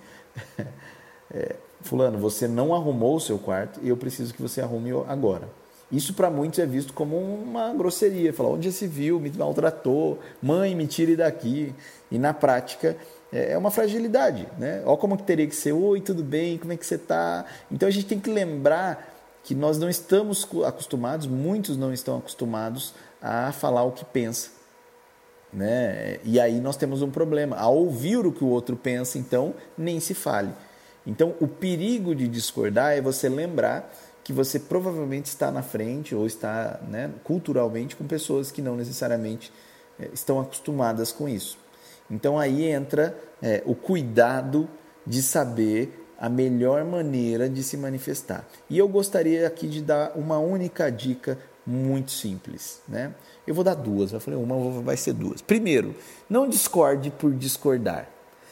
é, 1.33 1.55
Fulano, 1.79 2.19
você 2.19 2.45
não 2.45 2.75
arrumou 2.75 3.15
o 3.15 3.21
seu 3.21 3.39
quarto 3.39 3.79
e 3.81 3.87
eu 3.87 3.95
preciso 3.95 4.33
que 4.33 4.41
você 4.41 4.59
arrume 4.59 4.91
agora. 5.07 5.47
Isso 5.89 6.13
para 6.13 6.29
muitos 6.29 6.59
é 6.59 6.65
visto 6.65 6.91
como 6.91 7.15
uma 7.15 7.73
grosseria. 7.73 8.33
Falar, 8.33 8.49
onde 8.49 8.69
se 8.69 8.85
viu, 8.85 9.17
me 9.17 9.31
maltratou, 9.31 10.19
mãe, 10.41 10.75
me 10.75 10.87
tire 10.87 11.15
daqui. 11.15 11.73
E 12.11 12.19
na 12.19 12.33
prática 12.33 12.97
é, 13.33 13.53
é 13.53 13.57
uma 13.57 13.71
fragilidade. 13.71 14.47
Né? 14.57 14.83
Olha 14.85 14.97
como 14.97 15.17
que 15.17 15.23
teria 15.23 15.47
que 15.47 15.55
ser, 15.55 15.73
oi, 15.73 15.99
tudo 15.99 16.23
bem, 16.23 16.57
como 16.57 16.71
é 16.71 16.77
que 16.77 16.85
você 16.85 16.95
está? 16.95 17.45
Então 17.71 17.87
a 17.87 17.91
gente 17.91 18.05
tem 18.05 18.19
que 18.19 18.29
lembrar 18.29 19.11
que 19.43 19.53
nós 19.53 19.77
não 19.77 19.89
estamos 19.89 20.47
acostumados, 20.65 21.27
muitos 21.27 21.75
não 21.75 21.91
estão 21.91 22.17
acostumados 22.17 22.93
a 23.21 23.51
falar 23.51 23.83
o 23.83 23.91
que 23.91 24.05
pensa. 24.05 24.51
Né? 25.51 26.19
E 26.23 26.39
aí 26.39 26.59
nós 26.59 26.77
temos 26.77 27.01
um 27.01 27.11
problema. 27.11 27.57
Ao 27.57 27.75
ouvir 27.75 28.25
o 28.25 28.31
que 28.31 28.43
o 28.43 28.47
outro 28.47 28.75
pensa, 28.75 29.17
então, 29.17 29.53
nem 29.77 29.99
se 29.99 30.13
fale. 30.13 30.51
Então, 31.05 31.35
o 31.41 31.47
perigo 31.47 32.15
de 32.15 32.27
discordar 32.27 32.93
é 32.93 33.01
você 33.01 33.27
lembrar 33.27 33.93
que 34.23 34.31
você 34.31 34.57
provavelmente 34.57 35.25
está 35.25 35.51
na 35.51 35.61
frente 35.61 36.15
ou 36.15 36.25
está 36.25 36.79
né, 36.87 37.11
culturalmente 37.25 37.95
com 37.95 38.05
pessoas 38.05 38.51
que 38.51 38.61
não 38.61 38.77
necessariamente 38.77 39.51
é, 39.99 40.09
estão 40.13 40.39
acostumadas 40.39 41.11
com 41.11 41.27
isso. 41.27 41.57
Então 42.09 42.37
aí 42.37 42.65
entra 42.65 43.17
é, 43.41 43.63
o 43.65 43.75
cuidado 43.75 44.69
de 45.05 45.21
saber 45.21 46.07
a 46.17 46.29
melhor 46.29 46.85
maneira 46.85 47.49
de 47.49 47.61
se 47.63 47.75
manifestar. 47.75 48.47
E 48.69 48.77
eu 48.77 48.87
gostaria 48.87 49.45
aqui 49.45 49.67
de 49.67 49.81
dar 49.81 50.13
uma 50.15 50.39
única 50.39 50.89
dica 50.89 51.37
muito 51.65 52.11
simples, 52.11 52.81
né? 52.87 53.13
Eu 53.45 53.53
vou 53.53 53.63
dar 53.63 53.75
duas, 53.75 54.11
eu 54.11 54.19
falei 54.19 54.39
uma, 54.39 54.81
vai 54.81 54.97
ser 54.97 55.13
duas. 55.13 55.41
Primeiro, 55.41 55.95
não 56.29 56.47
discorde 56.47 57.09
por 57.09 57.33
discordar. 57.33 58.07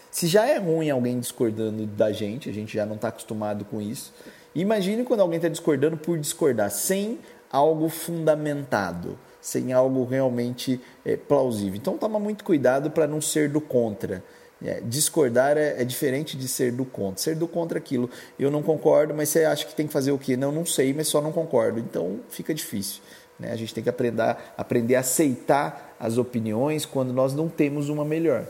Se 0.09 0.27
já 0.27 0.45
é 0.45 0.57
ruim 0.57 0.89
alguém 0.89 1.19
discordando 1.19 1.85
da 1.85 2.11
gente, 2.11 2.49
a 2.49 2.53
gente 2.53 2.73
já 2.73 2.85
não 2.85 2.95
está 2.95 3.07
acostumado 3.07 3.63
com 3.63 3.81
isso. 3.81 4.13
Imagine 4.53 5.05
quando 5.05 5.21
alguém 5.21 5.37
está 5.37 5.47
discordando 5.47 5.95
por 5.95 6.17
discordar, 6.17 6.69
sem 6.69 7.19
algo 7.49 7.87
fundamentado, 7.87 9.17
sem 9.41 9.73
algo 9.73 10.05
realmente 10.05 10.79
é, 11.03 11.17
plausível. 11.17 11.75
Então 11.75 11.97
toma 11.97 12.19
muito 12.19 12.43
cuidado 12.43 12.91
para 12.91 13.07
não 13.07 13.19
ser 13.19 13.49
do 13.49 13.59
contra. 13.59 14.23
É, 14.63 14.79
discordar 14.79 15.57
é, 15.57 15.81
é, 15.81 15.83
diferente 15.83 16.37
de 16.37 16.47
ser 16.47 16.71
do 16.71 16.85
contra. 16.85 17.23
Ser 17.23 17.35
do 17.35 17.47
contra 17.47 17.79
aquilo, 17.79 18.09
eu 18.37 18.51
não 18.51 18.61
concordo, 18.61 19.13
mas 19.13 19.29
você 19.29 19.43
acha 19.43 19.65
que 19.65 19.73
tem 19.73 19.87
que 19.87 19.93
fazer 19.93 20.11
o 20.11 20.19
quê? 20.19 20.37
Não, 20.37 20.51
não 20.51 20.65
sei, 20.65 20.93
mas 20.93 21.07
só 21.07 21.19
não 21.19 21.31
concordo. 21.31 21.79
Então 21.79 22.19
fica 22.29 22.53
difícil. 22.53 23.01
Né? 23.39 23.51
A 23.51 23.55
gente 23.55 23.73
tem 23.73 23.83
que 23.83 23.89
aprender, 23.89 24.37
aprender 24.55 24.95
a 24.95 24.99
aceitar 24.99 25.95
as 25.99 26.19
opiniões 26.19 26.85
quando 26.85 27.11
nós 27.11 27.33
não 27.33 27.49
temos 27.49 27.89
uma 27.89 28.05
melhor. 28.05 28.45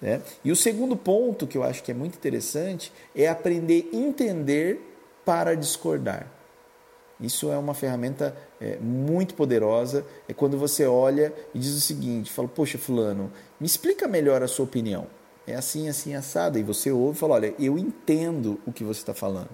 Né? 0.00 0.22
E 0.44 0.52
o 0.52 0.56
segundo 0.56 0.96
ponto 0.96 1.48
que 1.48 1.58
eu 1.58 1.64
acho 1.64 1.82
que 1.82 1.90
é 1.90 1.94
muito 1.94 2.14
interessante 2.14 2.92
é 3.14 3.26
aprender 3.28 3.90
a 3.92 3.96
entender 3.96 4.80
para 5.24 5.56
discordar. 5.56 6.26
Isso 7.20 7.50
é 7.50 7.58
uma 7.58 7.74
ferramenta 7.74 8.34
é, 8.60 8.78
muito 8.78 9.34
poderosa. 9.34 10.06
É 10.28 10.32
quando 10.32 10.56
você 10.56 10.86
olha 10.86 11.32
e 11.54 11.58
diz 11.58 11.76
o 11.76 11.80
seguinte: 11.80 12.30
fala, 12.30 12.48
poxa, 12.48 12.78
Fulano, 12.78 13.30
me 13.60 13.66
explica 13.66 14.08
melhor 14.08 14.42
a 14.42 14.48
sua 14.48 14.64
opinião 14.64 15.06
é 15.50 15.54
assim, 15.54 15.88
assim, 15.88 16.14
assado. 16.14 16.58
E 16.58 16.62
você 16.62 16.90
ouve 16.90 17.16
e 17.16 17.20
fala: 17.20 17.34
olha, 17.34 17.54
eu 17.58 17.78
entendo 17.78 18.60
o 18.66 18.72
que 18.72 18.84
você 18.84 19.00
está 19.00 19.14
falando. 19.14 19.50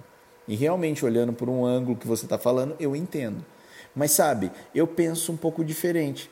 E 0.47 0.55
realmente, 0.55 1.03
olhando 1.03 1.33
por 1.33 1.49
um 1.49 1.65
ângulo 1.65 1.97
que 1.97 2.07
você 2.07 2.25
está 2.25 2.37
falando, 2.37 2.75
eu 2.79 2.95
entendo. 2.95 3.43
Mas 3.95 4.11
sabe, 4.11 4.51
eu 4.73 4.87
penso 4.87 5.31
um 5.31 5.37
pouco 5.37 5.63
diferente. 5.63 6.29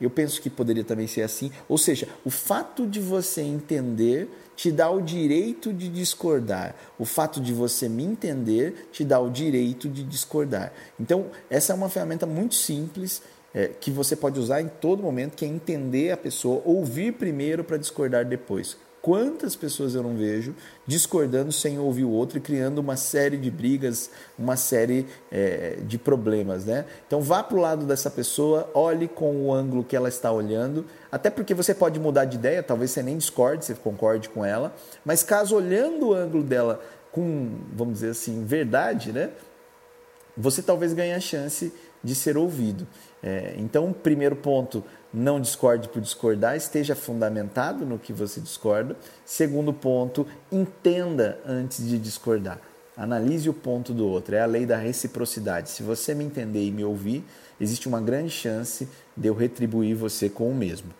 Eu 0.00 0.10
penso 0.10 0.40
que 0.40 0.48
poderia 0.48 0.84
também 0.84 1.06
ser 1.06 1.22
assim. 1.22 1.50
Ou 1.68 1.76
seja, 1.76 2.08
o 2.24 2.30
fato 2.30 2.86
de 2.86 3.00
você 3.00 3.42
entender 3.42 4.28
te 4.56 4.70
dá 4.70 4.90
o 4.90 5.00
direito 5.00 5.72
de 5.72 5.88
discordar. 5.88 6.74
O 6.98 7.04
fato 7.04 7.40
de 7.40 7.52
você 7.52 7.88
me 7.88 8.04
entender 8.04 8.88
te 8.92 9.04
dá 9.04 9.20
o 9.20 9.30
direito 9.30 9.88
de 9.88 10.02
discordar. 10.02 10.72
Então, 10.98 11.26
essa 11.48 11.72
é 11.72 11.76
uma 11.76 11.88
ferramenta 11.88 12.26
muito 12.26 12.54
simples 12.54 13.22
é, 13.54 13.68
que 13.68 13.90
você 13.90 14.14
pode 14.14 14.38
usar 14.38 14.60
em 14.60 14.68
todo 14.68 15.02
momento, 15.02 15.34
que 15.34 15.44
é 15.44 15.48
entender 15.48 16.10
a 16.12 16.16
pessoa, 16.16 16.62
ouvir 16.64 17.14
primeiro 17.14 17.64
para 17.64 17.76
discordar 17.76 18.24
depois. 18.24 18.76
Quantas 19.02 19.56
pessoas 19.56 19.94
eu 19.94 20.02
não 20.02 20.14
vejo 20.14 20.54
discordando 20.86 21.50
sem 21.50 21.78
ouvir 21.78 22.04
o 22.04 22.10
outro 22.10 22.36
e 22.36 22.40
criando 22.40 22.78
uma 22.78 22.96
série 22.96 23.38
de 23.38 23.50
brigas, 23.50 24.10
uma 24.38 24.56
série 24.56 25.06
é, 25.32 25.78
de 25.86 25.96
problemas, 25.96 26.66
né? 26.66 26.84
Então 27.06 27.22
vá 27.22 27.42
para 27.42 27.56
o 27.56 27.60
lado 27.60 27.86
dessa 27.86 28.10
pessoa, 28.10 28.68
olhe 28.74 29.08
com 29.08 29.46
o 29.46 29.54
ângulo 29.54 29.82
que 29.82 29.96
ela 29.96 30.08
está 30.08 30.30
olhando, 30.30 30.84
até 31.10 31.30
porque 31.30 31.54
você 31.54 31.72
pode 31.72 31.98
mudar 31.98 32.26
de 32.26 32.36
ideia, 32.36 32.62
talvez 32.62 32.90
você 32.90 33.02
nem 33.02 33.16
discorde, 33.16 33.64
você 33.64 33.74
concorde 33.74 34.28
com 34.28 34.44
ela, 34.44 34.74
mas 35.02 35.22
caso 35.22 35.56
olhando 35.56 36.08
o 36.08 36.14
ângulo 36.14 36.44
dela 36.44 36.82
com, 37.10 37.52
vamos 37.72 37.94
dizer 37.94 38.10
assim, 38.10 38.44
verdade, 38.44 39.12
né? 39.12 39.30
Você 40.36 40.62
talvez 40.62 40.92
ganhe 40.92 41.12
a 41.12 41.20
chance 41.20 41.72
de 42.02 42.14
ser 42.14 42.36
ouvido. 42.36 42.86
É, 43.22 43.54
então, 43.58 43.92
primeiro 43.92 44.36
ponto, 44.36 44.82
não 45.12 45.40
discorde 45.40 45.88
por 45.88 46.00
discordar, 46.00 46.56
esteja 46.56 46.94
fundamentado 46.94 47.84
no 47.84 47.98
que 47.98 48.12
você 48.12 48.40
discorda. 48.40 48.96
Segundo 49.24 49.72
ponto, 49.72 50.26
entenda 50.50 51.38
antes 51.46 51.86
de 51.86 51.98
discordar. 51.98 52.60
Analise 52.96 53.48
o 53.48 53.54
ponto 53.54 53.92
do 53.92 54.06
outro, 54.06 54.34
é 54.34 54.40
a 54.40 54.46
lei 54.46 54.66
da 54.66 54.76
reciprocidade. 54.76 55.70
Se 55.70 55.82
você 55.82 56.14
me 56.14 56.24
entender 56.24 56.64
e 56.64 56.70
me 56.70 56.84
ouvir, 56.84 57.24
existe 57.60 57.88
uma 57.88 58.00
grande 58.00 58.30
chance 58.30 58.88
de 59.16 59.28
eu 59.28 59.34
retribuir 59.34 59.96
você 59.96 60.28
com 60.28 60.50
o 60.50 60.54
mesmo. 60.54 60.90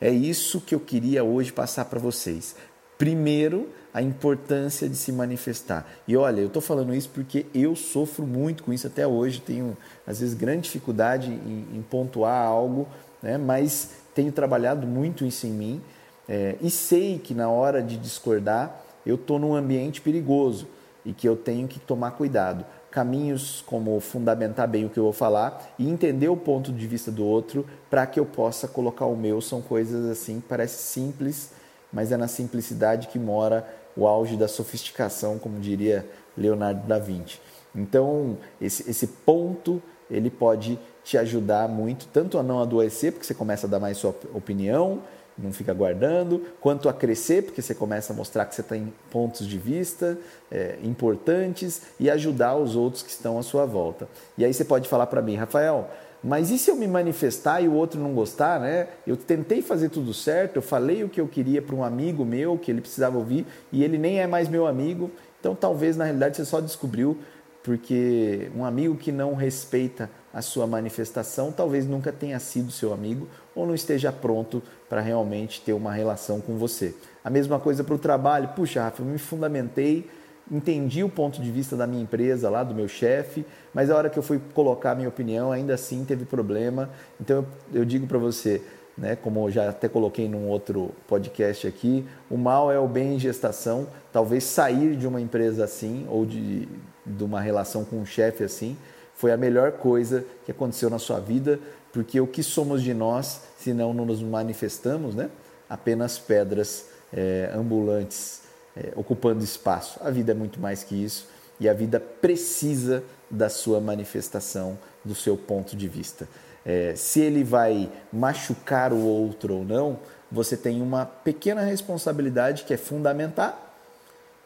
É 0.00 0.10
isso 0.10 0.60
que 0.60 0.74
eu 0.74 0.80
queria 0.80 1.24
hoje 1.24 1.52
passar 1.52 1.86
para 1.86 1.98
vocês. 1.98 2.54
Primeiro, 2.98 3.68
a 3.94 4.02
importância 4.02 4.88
de 4.88 4.96
se 4.96 5.12
manifestar. 5.12 5.86
E 6.06 6.16
olha, 6.16 6.40
eu 6.40 6.48
estou 6.48 6.60
falando 6.60 6.94
isso 6.94 7.08
porque 7.08 7.46
eu 7.54 7.74
sofro 7.74 8.26
muito 8.26 8.62
com 8.62 8.72
isso 8.72 8.86
até 8.86 9.06
hoje, 9.06 9.40
tenho 9.40 9.76
às 10.06 10.20
vezes 10.20 10.34
grande 10.34 10.62
dificuldade 10.62 11.30
em, 11.30 11.78
em 11.78 11.82
pontuar 11.82 12.44
algo 12.44 12.86
né? 13.22 13.38
mas 13.38 13.90
tenho 14.14 14.32
trabalhado 14.32 14.86
muito 14.86 15.24
isso 15.24 15.46
em 15.46 15.50
mim 15.50 15.80
é, 16.28 16.56
e 16.60 16.70
sei 16.70 17.18
que 17.18 17.34
na 17.34 17.48
hora 17.48 17.82
de 17.82 17.96
discordar 17.96 18.84
eu 19.06 19.14
estou 19.14 19.38
num 19.38 19.54
ambiente 19.54 20.00
perigoso 20.00 20.66
e 21.04 21.12
que 21.12 21.26
eu 21.26 21.36
tenho 21.36 21.66
que 21.66 21.78
tomar 21.78 22.10
cuidado. 22.10 22.66
Caminhos 22.90 23.62
como 23.66 23.98
fundamentar 24.00 24.68
bem 24.68 24.84
o 24.84 24.90
que 24.90 24.98
eu 24.98 25.04
vou 25.04 25.12
falar 25.12 25.74
e 25.78 25.88
entender 25.88 26.28
o 26.28 26.36
ponto 26.36 26.72
de 26.72 26.86
vista 26.86 27.10
do 27.10 27.24
outro 27.24 27.66
para 27.88 28.06
que 28.06 28.20
eu 28.20 28.26
possa 28.26 28.68
colocar 28.68 29.06
o 29.06 29.16
meu 29.16 29.40
são 29.40 29.62
coisas 29.62 30.04
assim 30.10 30.42
parece 30.46 30.82
simples, 30.82 31.50
mas 31.92 32.12
é 32.12 32.16
na 32.16 32.28
simplicidade 32.28 33.08
que 33.08 33.18
mora 33.18 33.66
o 33.96 34.06
auge 34.06 34.36
da 34.36 34.46
sofisticação, 34.46 35.38
como 35.38 35.58
diria 35.58 36.06
Leonardo 36.36 36.86
da 36.86 36.98
Vinci. 36.98 37.40
Então, 37.74 38.38
esse, 38.60 38.88
esse 38.88 39.06
ponto 39.06 39.82
ele 40.10 40.30
pode 40.30 40.78
te 41.04 41.18
ajudar 41.18 41.68
muito, 41.68 42.06
tanto 42.06 42.38
a 42.38 42.42
não 42.42 42.60
adoecer, 42.60 43.12
porque 43.12 43.26
você 43.26 43.34
começa 43.34 43.66
a 43.66 43.70
dar 43.70 43.78
mais 43.78 43.98
sua 43.98 44.14
opinião, 44.34 45.02
não 45.38 45.52
fica 45.52 45.72
guardando, 45.72 46.44
quanto 46.60 46.88
a 46.88 46.92
crescer, 46.92 47.44
porque 47.44 47.62
você 47.62 47.74
começa 47.74 48.12
a 48.12 48.16
mostrar 48.16 48.44
que 48.44 48.54
você 48.54 48.62
tem 48.62 48.92
pontos 49.10 49.46
de 49.46 49.56
vista 49.56 50.18
é, 50.50 50.78
importantes 50.82 51.82
e 52.00 52.10
ajudar 52.10 52.56
os 52.56 52.74
outros 52.74 53.02
que 53.02 53.10
estão 53.10 53.38
à 53.38 53.42
sua 53.42 53.64
volta. 53.64 54.08
E 54.36 54.44
aí 54.44 54.52
você 54.52 54.64
pode 54.64 54.88
falar 54.88 55.06
para 55.06 55.22
mim, 55.22 55.36
Rafael, 55.36 55.88
mas 56.22 56.50
e 56.50 56.58
se 56.58 56.70
eu 56.70 56.76
me 56.76 56.88
manifestar 56.88 57.62
e 57.62 57.68
o 57.68 57.72
outro 57.72 58.00
não 58.00 58.12
gostar, 58.12 58.60
né? 58.60 58.88
Eu 59.06 59.16
tentei 59.16 59.62
fazer 59.62 59.88
tudo 59.88 60.12
certo, 60.12 60.56
eu 60.56 60.62
falei 60.62 61.04
o 61.04 61.08
que 61.08 61.20
eu 61.20 61.28
queria 61.28 61.62
para 61.62 61.76
um 61.76 61.84
amigo 61.84 62.24
meu 62.24 62.58
que 62.58 62.70
ele 62.70 62.80
precisava 62.80 63.16
ouvir 63.16 63.46
e 63.72 63.84
ele 63.84 63.98
nem 63.98 64.20
é 64.20 64.26
mais 64.26 64.48
meu 64.48 64.66
amigo. 64.66 65.10
Então 65.38 65.54
talvez 65.54 65.96
na 65.96 66.04
realidade 66.04 66.36
você 66.36 66.44
só 66.44 66.60
descobriu 66.60 67.18
porque 67.62 68.50
um 68.56 68.64
amigo 68.64 68.96
que 68.96 69.12
não 69.12 69.34
respeita 69.34 70.10
a 70.32 70.42
sua 70.42 70.66
manifestação 70.66 71.52
talvez 71.52 71.86
nunca 71.86 72.12
tenha 72.12 72.38
sido 72.38 72.72
seu 72.72 72.92
amigo 72.92 73.28
ou 73.54 73.66
não 73.66 73.74
esteja 73.74 74.10
pronto 74.10 74.62
para 74.88 75.00
realmente 75.00 75.60
ter 75.60 75.72
uma 75.72 75.92
relação 75.92 76.40
com 76.40 76.56
você. 76.56 76.94
A 77.22 77.30
mesma 77.30 77.60
coisa 77.60 77.84
para 77.84 77.94
o 77.94 77.98
trabalho. 77.98 78.48
Puxa, 78.56 78.82
Rafa, 78.82 79.02
eu 79.02 79.06
me 79.06 79.18
fundamentei, 79.18 80.08
entendi 80.50 81.02
o 81.04 81.08
ponto 81.08 81.40
de 81.40 81.50
vista 81.50 81.76
da 81.76 81.86
minha 81.86 82.02
empresa 82.02 82.48
lá, 82.48 82.62
do 82.62 82.74
meu 82.74 82.88
chefe, 82.88 83.44
mas 83.72 83.90
a 83.90 83.96
hora 83.96 84.10
que 84.10 84.18
eu 84.18 84.22
fui 84.22 84.40
colocar 84.54 84.92
a 84.92 84.94
minha 84.94 85.08
opinião, 85.08 85.52
ainda 85.52 85.74
assim 85.74 86.04
teve 86.04 86.24
problema. 86.24 86.90
Então 87.20 87.46
eu, 87.72 87.80
eu 87.80 87.84
digo 87.84 88.06
para 88.06 88.18
você, 88.18 88.62
né, 88.96 89.16
como 89.16 89.46
eu 89.46 89.50
já 89.50 89.68
até 89.68 89.88
coloquei 89.88 90.28
num 90.28 90.48
outro 90.48 90.92
podcast 91.06 91.66
aqui, 91.66 92.04
o 92.30 92.36
mal 92.36 92.72
é 92.72 92.78
o 92.78 92.88
bem 92.88 93.14
em 93.14 93.18
gestação. 93.18 93.86
Talvez 94.12 94.44
sair 94.44 94.96
de 94.96 95.06
uma 95.06 95.20
empresa 95.20 95.64
assim 95.64 96.06
ou 96.08 96.24
de 96.24 96.68
de 97.08 97.24
uma 97.24 97.40
relação 97.40 97.84
com 97.84 97.96
um 97.96 98.06
chefe 98.06 98.44
assim, 98.44 98.76
foi 99.14 99.32
a 99.32 99.36
melhor 99.36 99.72
coisa 99.72 100.24
que 100.44 100.52
aconteceu 100.52 100.90
na 100.90 100.98
sua 100.98 101.18
vida, 101.18 101.58
porque 101.92 102.20
o 102.20 102.26
que 102.26 102.42
somos 102.42 102.82
de 102.82 102.94
nós 102.94 103.40
se 103.58 103.72
não 103.72 103.92
nos 103.94 104.22
manifestamos, 104.22 105.14
né? 105.14 105.30
Apenas 105.68 106.18
pedras 106.18 106.86
é, 107.12 107.50
ambulantes 107.54 108.42
é, 108.76 108.92
ocupando 108.96 109.42
espaço. 109.42 109.98
A 110.02 110.10
vida 110.10 110.32
é 110.32 110.34
muito 110.34 110.60
mais 110.60 110.82
que 110.84 110.94
isso 110.94 111.28
e 111.60 111.68
a 111.68 111.72
vida 111.72 111.98
precisa 111.98 113.02
da 113.30 113.48
sua 113.48 113.80
manifestação, 113.80 114.78
do 115.04 115.14
seu 115.14 115.36
ponto 115.36 115.76
de 115.76 115.88
vista. 115.88 116.28
É, 116.64 116.94
se 116.94 117.20
ele 117.20 117.42
vai 117.42 117.90
machucar 118.12 118.92
o 118.92 119.04
outro 119.04 119.54
ou 119.54 119.64
não, 119.64 119.98
você 120.30 120.56
tem 120.56 120.82
uma 120.82 121.06
pequena 121.06 121.62
responsabilidade 121.62 122.64
que 122.64 122.74
é 122.74 122.76
fundamentar, 122.76 123.74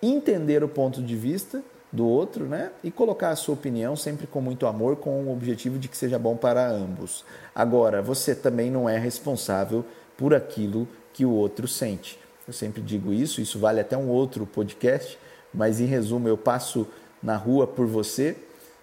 entender 0.01 0.63
o 0.63 0.69
ponto 0.69 1.03
de 1.03 1.17
vista 1.17 1.63
do 1.93 2.07
outro, 2.07 2.47
né? 2.47 2.71
E 2.83 2.91
colocar 2.91 3.31
a 3.31 3.37
sua 3.37 3.55
opinião 3.55 3.95
sempre 3.95 4.27
com 4.27 4.41
muito 4.41 4.67
amor, 4.67 4.97
com 4.97 5.25
o 5.25 5.33
objetivo 5.33 5.79
de 5.79 5.89
que 5.89 5.97
seja 5.97 6.19
bom 6.19 6.37
para 6.37 6.67
ambos. 6.67 7.25
Agora, 7.55 8.01
você 8.01 8.35
também 8.35 8.71
não 8.71 8.89
é 8.89 8.99
responsável 8.99 9.85
por 10.17 10.33
aquilo 10.33 10.89
que 11.13 11.25
o 11.27 11.31
outro 11.31 11.69
sente. 11.69 12.19
Eu 12.47 12.53
sempre 12.53 12.83
digo 12.83 13.13
isso, 13.13 13.41
isso 13.41 13.59
vale 13.59 13.81
até 13.81 13.97
um 13.97 14.09
outro 14.09 14.47
podcast, 14.47 15.19
mas 15.53 15.81
em 15.81 15.87
resumo, 15.87 16.29
eu 16.29 16.37
passo 16.37 16.87
na 17.23 17.37
rua 17.37 17.67
por 17.67 17.87
você, 17.87 18.37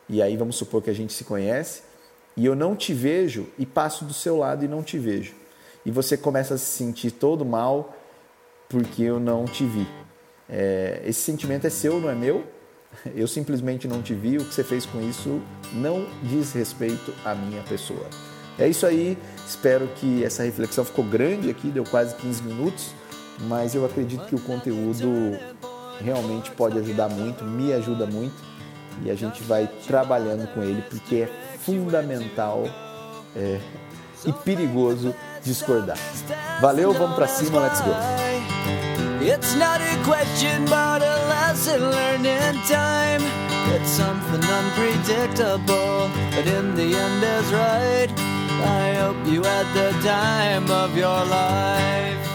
e 0.08 0.22
aí 0.22 0.38
vamos 0.38 0.56
supor 0.56 0.82
que 0.82 0.90
a 0.90 0.94
gente 0.94 1.14
se 1.14 1.24
conhece, 1.24 1.84
e 2.38 2.46
eu 2.46 2.56
não 2.56 2.76
te 2.76 2.94
vejo 2.94 3.48
e 3.58 3.66
passo 3.66 4.06
do 4.06 4.14
seu 4.14 4.38
lado 4.38 4.64
e 4.64 4.68
não 4.68 4.82
te 4.82 4.98
vejo. 4.98 5.34
E 5.86 5.92
você 5.92 6.16
começa 6.16 6.54
a 6.54 6.58
se 6.58 6.66
sentir 6.66 7.12
todo 7.12 7.46
mal 7.46 7.96
porque 8.70 9.04
eu 9.04 9.20
não 9.20 9.46
te 9.46 9.66
vi. 9.66 9.88
É, 10.48 11.02
esse 11.06 11.22
sentimento 11.22 11.68
é 11.68 11.70
seu, 11.70 12.00
não 12.00 12.10
é 12.10 12.16
meu, 12.16 12.46
Eu 13.16 13.28
simplesmente 13.28 13.88
não 13.88 14.02
te 14.02 14.14
vi, 14.14 14.38
o 14.38 14.46
que 14.46 14.54
você 14.54 14.64
fez 14.64 14.86
com 14.86 15.02
isso 15.02 15.42
não 15.74 16.06
diz 16.24 16.54
respeito 16.54 17.14
à 17.24 17.36
minha 17.36 17.62
pessoa. 17.64 18.06
É 18.58 18.68
isso 18.68 18.86
aí, 18.86 19.18
espero 19.48 19.88
que 19.96 20.24
essa 20.24 20.44
reflexão 20.44 20.84
ficou 20.84 21.06
grande 21.06 21.50
aqui, 21.50 21.70
deu 21.70 21.84
quase 21.86 22.16
15 22.16 22.44
minutos, 22.44 22.94
mas 23.42 23.76
eu 23.76 23.86
acredito 23.86 24.26
que 24.26 24.36
o 24.36 24.40
conteúdo 24.40 25.38
realmente 26.04 26.52
pode 26.52 26.78
ajudar 26.80 27.10
muito, 27.10 27.44
me 27.44 27.74
ajuda 27.74 28.06
muito 28.06 28.36
e 29.04 29.10
a 29.10 29.16
gente 29.16 29.42
vai 29.44 29.68
trabalhando 29.88 30.48
com 30.54 30.62
ele 30.62 30.82
porque 30.90 31.16
é 31.18 31.30
fundamental 31.60 32.64
é, 33.36 33.60
e 34.26 34.34
perigoso 34.34 35.14
discordar. 35.44 35.98
Valeu, 36.62 36.94
vamos 36.94 37.16
para 37.16 37.28
cima, 37.28 37.60
let's 37.60 37.82
go. 37.82 37.92
It's 39.22 39.54
not 39.56 39.82
a 39.82 39.98
question 40.06 40.66
but 40.66 41.04
a 41.04 41.28
lesson 41.28 41.90
learned 41.90 42.26
in 42.26 42.56
time. 42.68 43.22
It's 43.76 43.90
something 43.90 44.42
unpredictable, 44.44 46.10
but 46.36 46.48
in 46.48 46.74
the 46.76 46.96
end 46.96 47.24
is 47.24 47.52
right. 47.52 48.10
I 48.62 48.96
hope 48.96 49.18
you 49.28 49.44
had 49.44 49.68
the 49.74 49.92
time 50.02 50.70
of 50.72 50.98
your 50.98 51.26
life. 51.26 52.29